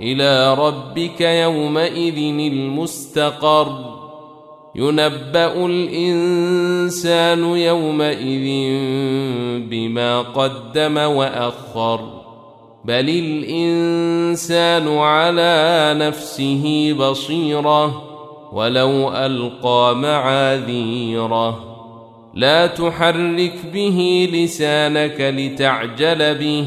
[0.00, 2.18] إلى ربك يومئذ
[2.52, 3.94] المستقر.
[4.74, 8.46] ينبأ الإنسان يومئذ
[9.70, 12.00] بما قدم وأخر.
[12.84, 18.02] بل الإنسان على نفسه بصيرة
[18.52, 21.64] ولو ألقى معاذيره.
[22.34, 26.66] لا تحرك به لسانك لتعجل به.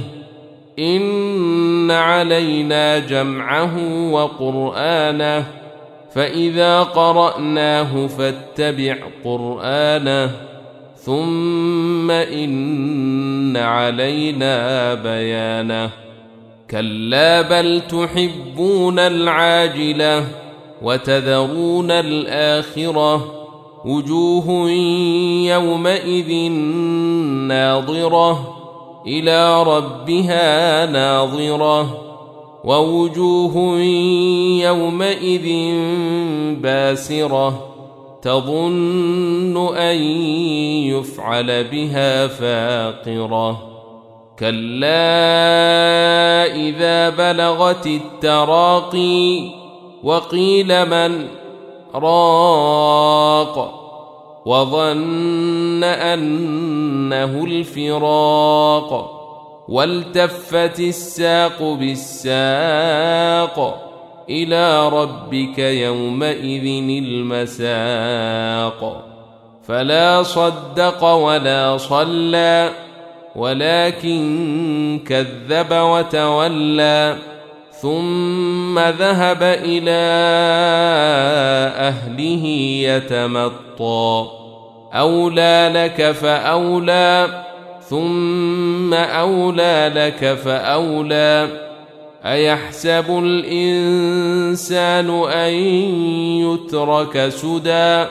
[0.80, 3.78] ان علينا جمعه
[4.12, 5.46] وقرانه
[6.12, 10.32] فاذا قراناه فاتبع قرانه
[10.96, 15.90] ثم ان علينا بيانه
[16.72, 20.26] كلا بل تحبون العاجله
[20.82, 23.34] وتذرون الاخره
[23.86, 24.70] وجوه
[25.50, 26.52] يومئذ
[27.48, 28.57] ناظره
[29.08, 32.08] إلى ربها ناظرة
[32.64, 33.80] ووجوه
[34.62, 35.48] يومئذ
[36.62, 37.68] باسرة
[38.22, 39.98] تظن أن
[40.84, 43.68] يفعل بها فاقرة
[44.40, 44.96] كلا
[46.56, 49.50] إذا بلغت التراقي
[50.04, 51.28] وقيل من
[51.96, 53.87] راق
[54.48, 59.14] وظن أنه الفراق
[59.68, 63.58] والتفت الساق بالساق
[64.30, 66.66] إلى ربك يومئذ
[67.04, 69.04] المساق
[69.68, 72.70] فلا صدق ولا صلى
[73.36, 77.16] ولكن كذب وتولى
[77.72, 80.02] ثم ذهب إلى
[81.78, 82.46] أهله
[82.88, 84.37] يتمطى
[84.94, 87.44] أولى لك فأولى
[87.90, 91.48] ثم أولى لك فأولى.
[92.26, 95.54] أيحسب الإنسان أن
[96.44, 98.06] يترك سدى؟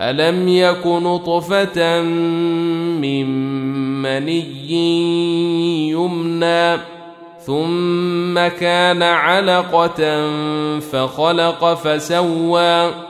[0.00, 3.26] ألم يك نطفة من
[4.02, 6.76] مني يمنى
[7.46, 10.30] ثم كان علقة
[10.80, 13.09] فخلق فسوى.